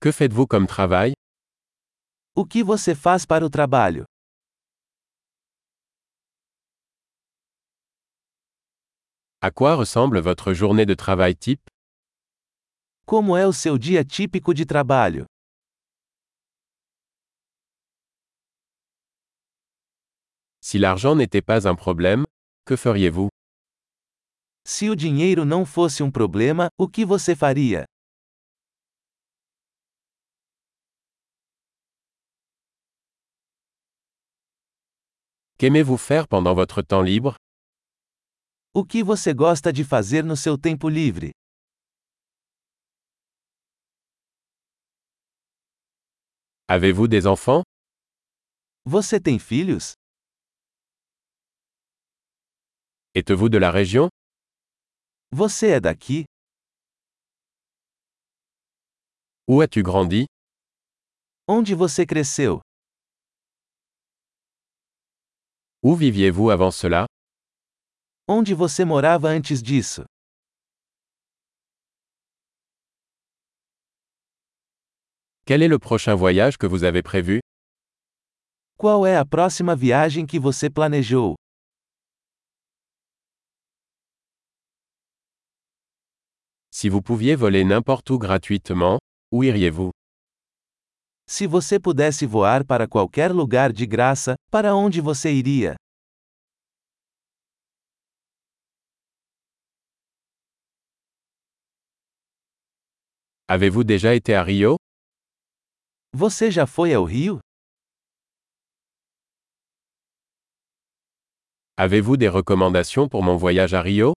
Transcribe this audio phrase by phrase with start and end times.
[0.00, 1.12] Que faites-vous comme travail
[2.36, 4.04] O que você faz para o trabalho?
[9.40, 11.68] À quoi ressemble votre journée de travail type
[13.06, 15.26] Como é o seu dia típico de trabalho?
[20.60, 22.24] Si l'argent n'était pas un problème,
[22.64, 23.30] que feriez-vous
[24.64, 27.84] Se o dinheiro não fosse um problema, o que você faria?
[35.60, 37.36] Qu'aimez-vous faire pendant votre temps libre
[38.74, 41.32] O que você gosta de fazer no seu tempo livre?
[46.68, 47.62] Avez-vous des enfants
[48.84, 49.94] Você tem filhos?
[53.16, 54.08] Êtes-vous de la région
[55.32, 56.24] Você é daqui?
[59.48, 60.26] Où as-tu grandi
[61.48, 62.60] Onde você cresceu?
[65.88, 67.06] Où viviez-vous avant cela?
[68.28, 70.04] Onde você morava antes disso?
[75.46, 77.40] Quel est le prochain voyage que vous avez prévu?
[78.76, 81.36] Qual é a próxima viagem que você planejou?
[86.70, 88.98] Si vous pouviez voler n'importe où gratuitement,
[89.32, 89.97] où iriez-vous?
[91.30, 95.74] Se você pudesse voar para qualquer lugar de graça, para onde você iria?
[103.46, 104.76] Avez-vous déjà été à Rio
[106.14, 107.40] Você já foi ao Rio?
[111.76, 114.12] Avez-vous des recommandations pour mon voyage à Rio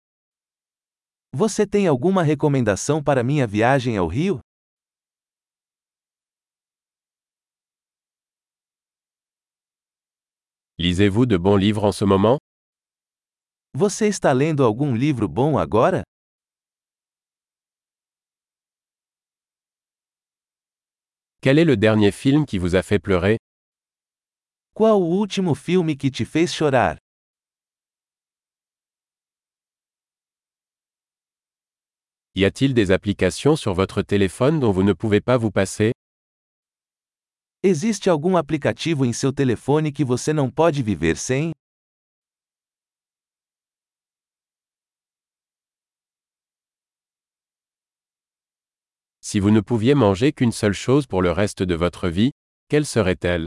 [1.36, 4.40] Você tem alguma recomendação para minha viagem ao Rio?
[10.82, 12.40] Lisez-vous de bons livres en ce moment?
[13.78, 16.02] Você está lendo algum livro bom agora?
[21.40, 23.38] Quel est le dernier film qui vous a fait pleurer?
[24.74, 26.98] Qual o último filme que te fez chorar?
[32.34, 35.92] Y a-t-il des applications sur votre téléphone dont vous ne pouvez pas vous passer?
[37.64, 41.52] Existe algum aplicativo em seu telefone que você não pode viver sem?
[49.22, 52.32] Si vous ne pouviez manger qu'une seule chose pour le reste de votre vie,
[52.68, 53.46] quelle serait-elle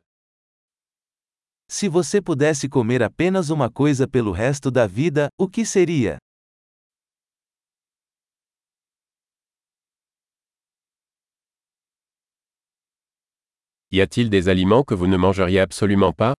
[1.68, 6.18] Se você pudesse comer apenas uma coisa pelo resto da vida, o que seria?
[13.94, 16.34] Y a-t-il des aliments que vous ne mangeriez absolument pas?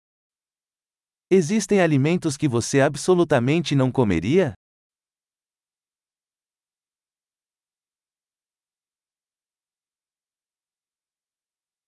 [1.32, 4.54] Existem alimentos que você absolutamente não comeria?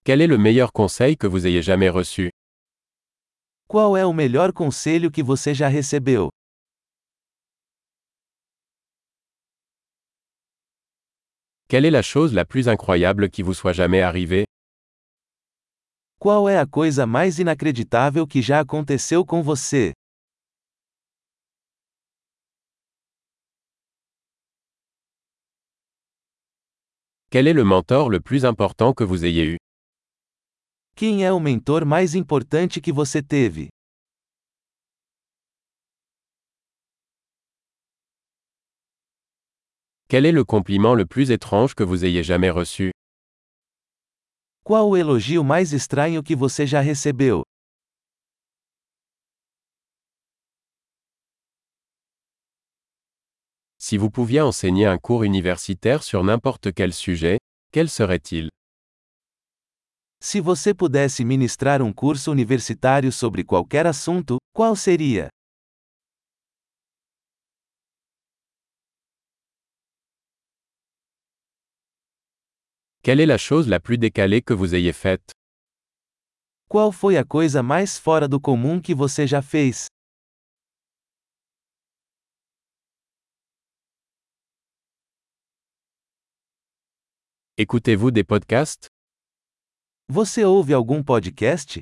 [0.06, 2.30] Quel est le meilleur conseil que vous ayez jamais reçu?
[3.68, 6.30] Qual é o melhor conselho que você já recebeu?
[11.68, 14.46] Quelle est la chose la plus incroyable qui vous soit jamais arrivée?
[16.20, 19.94] Qual é a coisa mais inacreditável que já aconteceu com você?
[27.30, 29.58] Quel est le mentor le plus important que vous ayez eu
[30.96, 33.70] Quem é o mentor mais importante que você teve?
[40.10, 42.92] Quel est le compliment le plus étrange que vous ayez jamais reçu
[44.68, 47.42] Qual o elogio mais estranho que você já recebeu?
[53.80, 57.38] Si vous pouviez enseigner un cours universitaire sur n'importe quel sujet,
[57.72, 58.50] quel serait-il
[60.22, 65.30] Se você pudesse ministrar um curso universitário sobre qualquer assunto, qual seria?
[73.08, 75.32] Quelle est la chose la plus décalée que vous ayez faite
[76.68, 79.88] Qual foi a coisa mais fora do comum que você já fez?
[87.56, 88.90] Écoutez-vous des podcasts
[90.10, 91.82] Você ouve algum podcast?